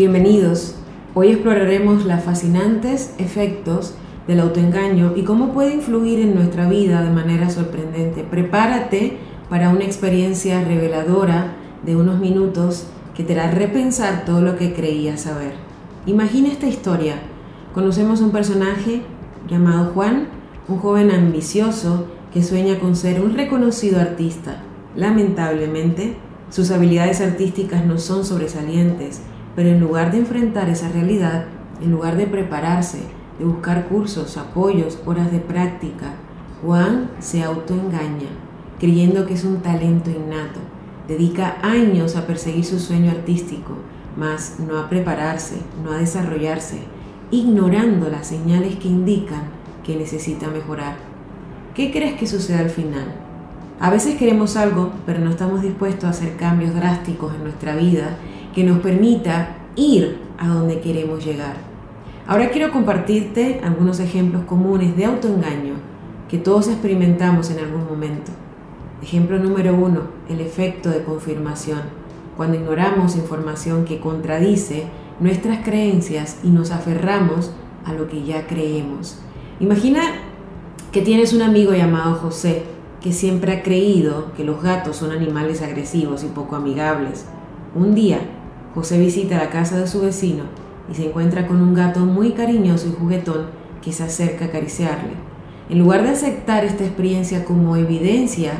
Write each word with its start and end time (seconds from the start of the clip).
Bienvenidos. 0.00 0.76
Hoy 1.12 1.28
exploraremos 1.28 2.06
los 2.06 2.22
fascinantes 2.22 3.12
efectos 3.18 3.92
del 4.26 4.40
autoengaño 4.40 5.12
y 5.14 5.24
cómo 5.24 5.52
puede 5.52 5.74
influir 5.74 6.20
en 6.20 6.34
nuestra 6.34 6.66
vida 6.70 7.02
de 7.02 7.10
manera 7.10 7.50
sorprendente. 7.50 8.22
Prepárate 8.24 9.18
para 9.50 9.68
una 9.68 9.84
experiencia 9.84 10.64
reveladora 10.64 11.52
de 11.84 11.96
unos 11.96 12.18
minutos 12.18 12.86
que 13.14 13.24
te 13.24 13.38
hará 13.38 13.50
repensar 13.50 14.24
todo 14.24 14.40
lo 14.40 14.56
que 14.56 14.72
creías 14.72 15.20
saber. 15.20 15.52
Imagina 16.06 16.48
esta 16.48 16.66
historia. 16.66 17.16
Conocemos 17.74 18.22
un 18.22 18.30
personaje 18.30 19.02
llamado 19.50 19.92
Juan, 19.92 20.28
un 20.66 20.78
joven 20.78 21.10
ambicioso 21.10 22.06
que 22.32 22.42
sueña 22.42 22.78
con 22.78 22.96
ser 22.96 23.20
un 23.20 23.34
reconocido 23.34 24.00
artista. 24.00 24.62
Lamentablemente, 24.96 26.16
sus 26.48 26.70
habilidades 26.70 27.20
artísticas 27.20 27.84
no 27.84 27.98
son 27.98 28.24
sobresalientes 28.24 29.20
pero 29.56 29.68
en 29.68 29.80
lugar 29.80 30.12
de 30.12 30.18
enfrentar 30.18 30.68
esa 30.68 30.88
realidad, 30.88 31.46
en 31.82 31.90
lugar 31.90 32.16
de 32.16 32.26
prepararse, 32.26 33.02
de 33.38 33.44
buscar 33.44 33.86
cursos, 33.88 34.36
apoyos, 34.36 34.98
horas 35.06 35.32
de 35.32 35.38
práctica, 35.38 36.14
Juan 36.62 37.10
se 37.20 37.42
autoengaña, 37.42 38.28
creyendo 38.78 39.26
que 39.26 39.34
es 39.34 39.44
un 39.44 39.62
talento 39.62 40.10
innato. 40.10 40.60
Dedica 41.08 41.56
años 41.62 42.16
a 42.16 42.26
perseguir 42.26 42.64
su 42.64 42.78
sueño 42.78 43.10
artístico, 43.10 43.72
mas 44.16 44.56
no 44.58 44.78
a 44.78 44.88
prepararse, 44.88 45.56
no 45.82 45.92
a 45.92 45.98
desarrollarse, 45.98 46.80
ignorando 47.30 48.10
las 48.10 48.26
señales 48.26 48.76
que 48.76 48.88
indican 48.88 49.42
que 49.84 49.96
necesita 49.96 50.48
mejorar. 50.48 50.96
¿Qué 51.74 51.90
crees 51.90 52.14
que 52.14 52.26
sucede 52.26 52.58
al 52.58 52.70
final? 52.70 53.14
A 53.80 53.88
veces 53.88 54.16
queremos 54.16 54.56
algo, 54.56 54.92
pero 55.06 55.20
no 55.20 55.30
estamos 55.30 55.62
dispuestos 55.62 56.04
a 56.04 56.10
hacer 56.10 56.36
cambios 56.36 56.74
drásticos 56.74 57.34
en 57.34 57.44
nuestra 57.44 57.74
vida 57.74 58.18
que 58.54 58.64
nos 58.64 58.78
permita 58.78 59.56
ir 59.76 60.18
a 60.38 60.48
donde 60.48 60.80
queremos 60.80 61.24
llegar. 61.24 61.54
Ahora 62.26 62.50
quiero 62.50 62.72
compartirte 62.72 63.60
algunos 63.62 64.00
ejemplos 64.00 64.44
comunes 64.44 64.96
de 64.96 65.04
autoengaño 65.04 65.74
que 66.28 66.38
todos 66.38 66.68
experimentamos 66.68 67.50
en 67.50 67.58
algún 67.58 67.86
momento. 67.86 68.30
Ejemplo 69.02 69.38
número 69.38 69.74
uno, 69.74 70.02
el 70.28 70.40
efecto 70.40 70.90
de 70.90 71.02
confirmación. 71.02 71.80
Cuando 72.36 72.56
ignoramos 72.56 73.16
información 73.16 73.84
que 73.84 73.98
contradice 73.98 74.84
nuestras 75.18 75.64
creencias 75.64 76.38
y 76.44 76.48
nos 76.48 76.70
aferramos 76.70 77.50
a 77.84 77.92
lo 77.92 78.08
que 78.08 78.24
ya 78.24 78.46
creemos. 78.46 79.18
Imagina 79.58 80.02
que 80.92 81.02
tienes 81.02 81.32
un 81.32 81.42
amigo 81.42 81.72
llamado 81.72 82.14
José 82.14 82.62
que 83.00 83.12
siempre 83.12 83.52
ha 83.52 83.62
creído 83.62 84.32
que 84.36 84.44
los 84.44 84.62
gatos 84.62 84.96
son 84.96 85.10
animales 85.10 85.62
agresivos 85.62 86.22
y 86.22 86.28
poco 86.28 86.56
amigables. 86.56 87.26
Un 87.74 87.94
día 87.94 88.20
José 88.74 88.98
visita 88.98 89.36
la 89.36 89.50
casa 89.50 89.78
de 89.78 89.86
su 89.86 90.00
vecino 90.00 90.44
y 90.90 90.94
se 90.94 91.08
encuentra 91.08 91.46
con 91.46 91.60
un 91.60 91.74
gato 91.74 92.00
muy 92.00 92.32
cariñoso 92.32 92.88
y 92.88 92.92
juguetón 92.98 93.46
que 93.82 93.92
se 93.92 94.04
acerca 94.04 94.44
a 94.44 94.48
acariciarle. 94.48 95.14
En 95.68 95.78
lugar 95.78 96.02
de 96.02 96.10
aceptar 96.10 96.64
esta 96.64 96.84
experiencia 96.84 97.44
como 97.44 97.76
evidencia 97.76 98.52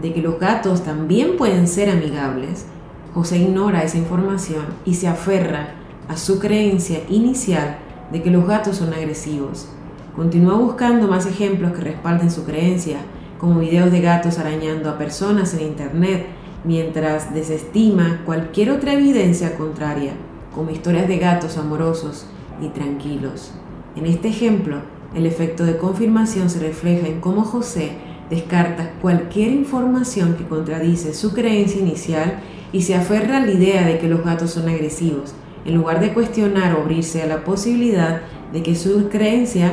de 0.00 0.12
que 0.12 0.22
los 0.22 0.38
gatos 0.38 0.84
también 0.84 1.36
pueden 1.36 1.66
ser 1.66 1.90
amigables, 1.90 2.66
José 3.14 3.38
ignora 3.38 3.82
esa 3.82 3.98
información 3.98 4.66
y 4.84 4.94
se 4.94 5.08
aferra 5.08 5.70
a 6.08 6.16
su 6.16 6.38
creencia 6.38 7.00
inicial 7.08 7.78
de 8.12 8.22
que 8.22 8.30
los 8.30 8.46
gatos 8.46 8.76
son 8.76 8.92
agresivos. 8.92 9.68
Continúa 10.14 10.54
buscando 10.54 11.08
más 11.08 11.26
ejemplos 11.26 11.72
que 11.72 11.82
respalden 11.82 12.30
su 12.30 12.44
creencia, 12.44 12.98
como 13.38 13.60
videos 13.60 13.90
de 13.90 14.00
gatos 14.00 14.38
arañando 14.38 14.90
a 14.90 14.98
personas 14.98 15.52
en 15.54 15.66
internet 15.66 16.26
mientras 16.66 17.32
desestima 17.32 18.22
cualquier 18.26 18.70
otra 18.70 18.94
evidencia 18.94 19.56
contraria, 19.56 20.12
como 20.54 20.70
historias 20.70 21.08
de 21.08 21.18
gatos 21.18 21.56
amorosos 21.56 22.26
y 22.60 22.68
tranquilos. 22.68 23.52
En 23.94 24.06
este 24.06 24.28
ejemplo, 24.28 24.78
el 25.14 25.26
efecto 25.26 25.64
de 25.64 25.78
confirmación 25.78 26.50
se 26.50 26.60
refleja 26.60 27.06
en 27.06 27.20
cómo 27.20 27.42
José 27.42 27.92
descarta 28.28 28.92
cualquier 29.00 29.52
información 29.52 30.34
que 30.34 30.46
contradice 30.46 31.14
su 31.14 31.32
creencia 31.32 31.80
inicial 31.80 32.40
y 32.72 32.82
se 32.82 32.96
aferra 32.96 33.36
a 33.36 33.40
la 33.40 33.52
idea 33.52 33.86
de 33.86 33.98
que 33.98 34.08
los 34.08 34.24
gatos 34.24 34.50
son 34.50 34.68
agresivos, 34.68 35.34
en 35.64 35.76
lugar 35.76 36.00
de 36.00 36.12
cuestionar 36.12 36.74
o 36.74 36.82
abrirse 36.82 37.22
a 37.22 37.26
la 37.26 37.44
posibilidad 37.44 38.22
de 38.52 38.62
que 38.62 38.74
su 38.74 39.08
creencia 39.08 39.72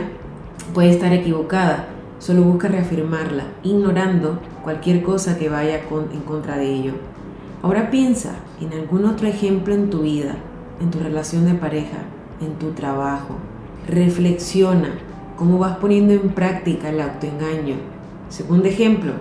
puede 0.74 0.92
estar 0.92 1.12
equivocada 1.12 1.88
solo 2.24 2.44
busca 2.44 2.70
reafirmarla, 2.70 3.44
ignorando 3.64 4.40
cualquier 4.64 5.04
cosa 5.04 5.38
que 5.38 5.50
vaya 5.50 5.82
en 6.14 6.22
contra 6.22 6.56
de 6.56 6.74
ello. 6.74 6.94
Ahora 7.62 7.92
piensa 7.92 8.36
en 8.62 8.72
algún 8.72 9.04
otro 9.04 9.28
ejemplo 9.28 9.74
en 9.74 9.90
tu 9.90 10.04
vida, 10.04 10.38
en 10.80 10.90
tu 10.90 11.00
relación 11.00 11.44
de 11.44 11.56
pareja, 11.56 11.98
en 12.40 12.54
tu 12.54 12.72
trabajo. 12.72 13.36
Reflexiona 13.90 14.92
cómo 15.36 15.60
vas 15.60 15.76
poniendo 15.80 16.14
en 16.14 16.30
práctica 16.30 16.92
el 16.92 17.02
autoengaño. 17.02 17.76
Segundo 18.30 18.70
ejemplo, 18.70 19.12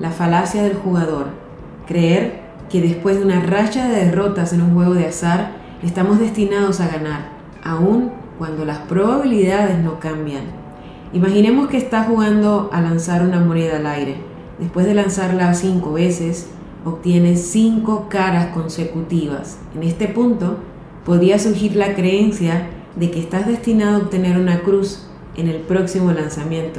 la 0.00 0.10
falacia 0.10 0.64
del 0.64 0.74
jugador. 0.74 1.26
Creer 1.86 2.40
que 2.68 2.80
después 2.80 3.16
de 3.16 3.26
una 3.26 3.42
racha 3.42 3.86
de 3.86 4.06
derrotas 4.06 4.52
en 4.52 4.62
un 4.62 4.74
juego 4.74 4.94
de 4.94 5.06
azar, 5.06 5.52
estamos 5.84 6.18
destinados 6.18 6.80
a 6.80 6.88
ganar, 6.88 7.28
aun 7.62 8.10
cuando 8.38 8.64
las 8.64 8.78
probabilidades 8.78 9.78
no 9.78 10.00
cambian. 10.00 10.59
Imaginemos 11.12 11.68
que 11.68 11.76
está 11.76 12.04
jugando 12.04 12.70
a 12.72 12.80
lanzar 12.80 13.24
una 13.24 13.40
moneda 13.40 13.78
al 13.78 13.86
aire. 13.86 14.14
Después 14.60 14.86
de 14.86 14.94
lanzarla 14.94 15.54
cinco 15.54 15.94
veces, 15.94 16.46
obtienes 16.84 17.50
cinco 17.50 18.06
caras 18.08 18.54
consecutivas. 18.54 19.58
En 19.74 19.82
este 19.82 20.06
punto, 20.06 20.58
podría 21.04 21.40
surgir 21.40 21.74
la 21.74 21.94
creencia 21.94 22.68
de 22.94 23.10
que 23.10 23.18
estás 23.18 23.48
destinado 23.48 23.96
a 23.96 23.98
obtener 24.04 24.38
una 24.38 24.60
cruz 24.60 25.08
en 25.36 25.48
el 25.48 25.56
próximo 25.56 26.12
lanzamiento, 26.12 26.78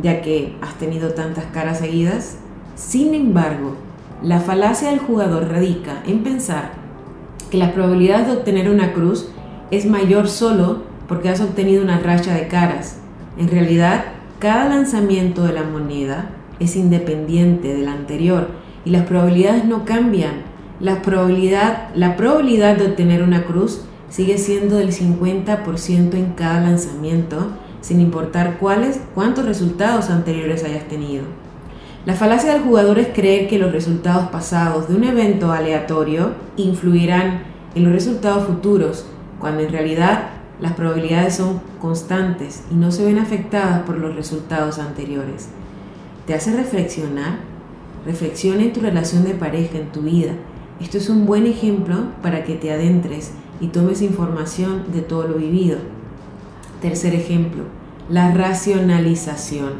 ya 0.00 0.22
que 0.22 0.54
has 0.60 0.74
tenido 0.74 1.14
tantas 1.14 1.46
caras 1.46 1.80
seguidas. 1.80 2.36
Sin 2.76 3.12
embargo, 3.12 3.74
la 4.22 4.38
falacia 4.38 4.90
del 4.90 5.00
jugador 5.00 5.48
radica 5.48 6.04
en 6.06 6.22
pensar 6.22 6.74
que 7.50 7.58
la 7.58 7.72
probabilidad 7.72 8.24
de 8.24 8.34
obtener 8.34 8.70
una 8.70 8.92
cruz 8.92 9.30
es 9.72 9.84
mayor 9.84 10.28
solo 10.28 10.82
porque 11.08 11.28
has 11.28 11.40
obtenido 11.40 11.82
una 11.82 11.98
racha 11.98 12.34
de 12.34 12.46
caras 12.46 12.98
en 13.38 13.48
realidad, 13.48 14.04
cada 14.40 14.68
lanzamiento 14.68 15.44
de 15.44 15.52
la 15.52 15.62
moneda 15.62 16.30
es 16.58 16.74
independiente 16.74 17.74
del 17.74 17.88
anterior 17.88 18.48
y 18.84 18.90
las 18.90 19.06
probabilidades 19.06 19.64
no 19.64 19.84
cambian. 19.84 20.42
La 20.80 21.02
probabilidad, 21.02 21.88
de 21.94 22.86
obtener 22.86 23.22
una 23.22 23.44
cruz 23.44 23.82
sigue 24.08 24.38
siendo 24.38 24.76
del 24.76 24.92
50% 24.92 26.14
en 26.14 26.32
cada 26.34 26.60
lanzamiento, 26.60 27.48
sin 27.80 28.00
importar 28.00 28.58
cuáles, 28.58 29.00
cuántos 29.14 29.44
resultados 29.44 30.10
anteriores 30.10 30.64
hayas 30.64 30.88
tenido. 30.88 31.24
La 32.06 32.14
falacia 32.14 32.54
del 32.54 32.62
jugador 32.62 32.98
es 32.98 33.08
creer 33.08 33.48
que 33.48 33.58
los 33.58 33.70
resultados 33.70 34.30
pasados 34.30 34.88
de 34.88 34.96
un 34.96 35.04
evento 35.04 35.52
aleatorio 35.52 36.32
influirán 36.56 37.42
en 37.74 37.84
los 37.84 37.92
resultados 37.92 38.46
futuros, 38.46 39.06
cuando 39.38 39.62
en 39.62 39.70
realidad 39.70 40.37
las 40.60 40.72
probabilidades 40.72 41.36
son 41.36 41.60
constantes 41.80 42.64
y 42.70 42.74
no 42.74 42.90
se 42.90 43.04
ven 43.04 43.18
afectadas 43.18 43.82
por 43.82 43.98
los 43.98 44.14
resultados 44.16 44.78
anteriores. 44.78 45.48
¿Te 46.26 46.34
hace 46.34 46.54
reflexionar? 46.54 47.38
Reflexiona 48.04 48.62
en 48.62 48.72
tu 48.72 48.80
relación 48.80 49.24
de 49.24 49.34
pareja, 49.34 49.78
en 49.78 49.92
tu 49.92 50.02
vida. 50.02 50.32
Esto 50.80 50.98
es 50.98 51.08
un 51.08 51.26
buen 51.26 51.46
ejemplo 51.46 51.96
para 52.22 52.44
que 52.44 52.54
te 52.54 52.72
adentres 52.72 53.32
y 53.60 53.68
tomes 53.68 54.02
información 54.02 54.84
de 54.92 55.00
todo 55.00 55.28
lo 55.28 55.34
vivido. 55.34 55.78
Tercer 56.80 57.14
ejemplo, 57.14 57.64
la 58.08 58.32
racionalización. 58.32 59.72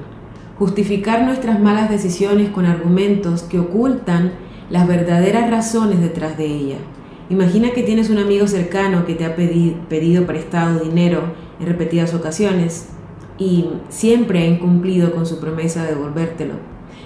Justificar 0.58 1.24
nuestras 1.24 1.60
malas 1.60 1.88
decisiones 1.88 2.50
con 2.50 2.66
argumentos 2.66 3.42
que 3.44 3.60
ocultan 3.60 4.32
las 4.70 4.86
verdaderas 4.86 5.50
razones 5.50 6.00
detrás 6.00 6.36
de 6.36 6.46
ellas. 6.46 6.80
Imagina 7.30 7.72
que 7.72 7.82
tienes 7.82 8.08
un 8.08 8.18
amigo 8.18 8.46
cercano 8.46 9.04
que 9.04 9.14
te 9.14 9.26
ha 9.26 9.36
pedido 9.36 10.26
prestado 10.26 10.80
dinero 10.80 11.34
en 11.60 11.66
repetidas 11.66 12.14
ocasiones 12.14 12.88
y 13.36 13.66
siempre 13.90 14.40
ha 14.40 14.46
incumplido 14.46 15.12
con 15.12 15.26
su 15.26 15.38
promesa 15.38 15.82
de 15.82 15.94
devolvértelo. 15.94 16.54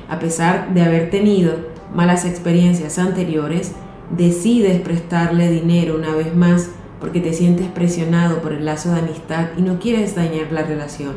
A 0.08 0.20
pesar 0.20 0.74
de 0.74 0.82
haber 0.82 1.10
tenido 1.10 1.56
malas 1.92 2.24
experiencias 2.24 3.00
anteriores, 3.00 3.72
decides 4.16 4.80
prestarle 4.80 5.50
dinero 5.50 5.96
una 5.96 6.14
vez 6.14 6.34
más 6.36 6.70
porque 7.00 7.20
te 7.20 7.32
sientes 7.32 7.66
presionado 7.66 8.42
por 8.42 8.52
el 8.52 8.64
lazo 8.64 8.92
de 8.92 9.00
amistad 9.00 9.48
y 9.58 9.62
no 9.62 9.80
quieres 9.80 10.14
dañar 10.14 10.52
la 10.52 10.62
relación. 10.62 11.14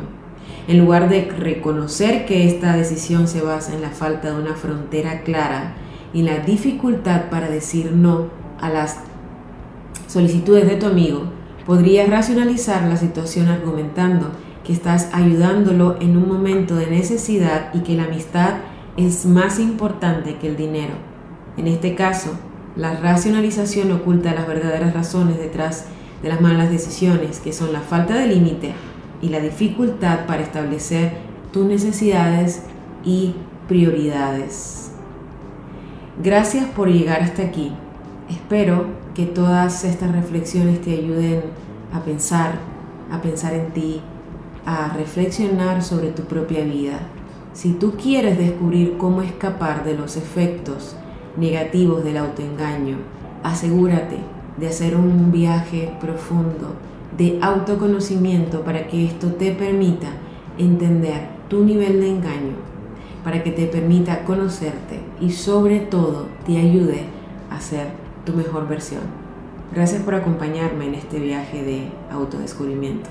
En 0.66 0.78
lugar 0.78 1.08
de 1.08 1.30
reconocer 1.30 2.26
que 2.26 2.48
esta 2.48 2.76
decisión 2.76 3.28
se 3.28 3.40
basa 3.40 3.72
en 3.72 3.82
la 3.82 3.90
falta 3.90 4.32
de 4.32 4.40
una 4.40 4.56
frontera 4.56 5.20
clara 5.20 5.76
y 6.12 6.22
la 6.22 6.38
dificultad 6.38 7.30
para 7.30 7.48
decir 7.48 7.92
no 7.92 8.45
a 8.60 8.68
las 8.68 8.98
solicitudes 10.06 10.66
de 10.68 10.76
tu 10.76 10.86
amigo, 10.86 11.24
podrías 11.66 12.08
racionalizar 12.08 12.82
la 12.88 12.96
situación 12.96 13.48
argumentando 13.48 14.30
que 14.64 14.72
estás 14.72 15.10
ayudándolo 15.12 15.96
en 16.00 16.16
un 16.16 16.28
momento 16.28 16.76
de 16.76 16.86
necesidad 16.86 17.72
y 17.74 17.80
que 17.80 17.96
la 17.96 18.04
amistad 18.04 18.54
es 18.96 19.26
más 19.26 19.58
importante 19.58 20.36
que 20.36 20.48
el 20.48 20.56
dinero. 20.56 20.94
En 21.56 21.66
este 21.66 21.94
caso, 21.94 22.36
La 22.76 22.94
racionalización 22.94 23.90
oculta 23.90 24.34
las 24.34 24.46
verdaderas 24.46 24.92
razones 24.92 25.38
detrás 25.38 25.86
de 26.22 26.28
las 26.28 26.42
malas 26.42 26.70
decisiones, 26.70 27.40
que 27.40 27.54
son 27.54 27.72
la 27.72 27.80
falta 27.80 28.14
de 28.14 28.26
límite 28.26 28.74
y 29.22 29.30
la 29.30 29.40
dificultad 29.40 30.26
para 30.26 30.42
establecer 30.42 31.12
tus 31.52 31.64
necesidades 31.64 32.62
y 33.02 33.34
prioridades. 33.66 34.92
Gracias 36.22 36.66
por 36.66 36.88
llegar 36.88 37.22
hasta 37.22 37.42
aquí. 37.42 37.72
Espero 38.28 38.86
que 39.14 39.24
todas 39.24 39.84
estas 39.84 40.10
reflexiones 40.10 40.80
te 40.80 40.92
ayuden 40.92 41.42
a 41.92 42.00
pensar, 42.00 42.58
a 43.12 43.22
pensar 43.22 43.54
en 43.54 43.72
ti, 43.72 44.00
a 44.64 44.88
reflexionar 44.88 45.82
sobre 45.82 46.08
tu 46.08 46.24
propia 46.24 46.64
vida. 46.64 46.98
Si 47.52 47.72
tú 47.74 47.92
quieres 47.92 48.36
descubrir 48.36 48.98
cómo 48.98 49.22
escapar 49.22 49.84
de 49.84 49.96
los 49.96 50.16
efectos 50.16 50.96
negativos 51.36 52.02
del 52.02 52.16
autoengaño, 52.16 52.96
asegúrate 53.44 54.18
de 54.56 54.66
hacer 54.66 54.96
un 54.96 55.30
viaje 55.30 55.92
profundo 56.00 56.74
de 57.16 57.38
autoconocimiento 57.40 58.62
para 58.62 58.88
que 58.88 59.04
esto 59.04 59.28
te 59.34 59.52
permita 59.52 60.08
entender 60.58 61.28
tu 61.48 61.64
nivel 61.64 62.00
de 62.00 62.08
engaño, 62.08 62.56
para 63.22 63.44
que 63.44 63.52
te 63.52 63.66
permita 63.66 64.24
conocerte 64.24 65.00
y 65.20 65.30
sobre 65.30 65.78
todo 65.78 66.26
te 66.44 66.58
ayude 66.58 67.04
a 67.50 67.60
ser 67.60 68.05
tu 68.26 68.34
mejor 68.34 68.68
versión. 68.68 69.02
Gracias 69.74 70.02
por 70.02 70.14
acompañarme 70.14 70.86
en 70.86 70.94
este 70.94 71.18
viaje 71.18 71.62
de 71.62 71.88
autodescubrimiento. 72.10 73.08